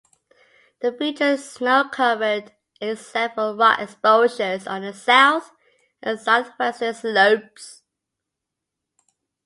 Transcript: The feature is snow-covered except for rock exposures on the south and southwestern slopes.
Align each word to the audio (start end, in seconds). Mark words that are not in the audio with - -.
The 0.79 0.93
feature 0.93 1.33
is 1.33 1.47
snow-covered 1.47 2.53
except 2.81 3.35
for 3.35 3.53
rock 3.53 3.79
exposures 3.79 4.65
on 4.65 4.81
the 4.81 4.93
south 4.93 5.51
and 6.01 6.19
southwestern 6.19 6.95
slopes. 6.95 7.83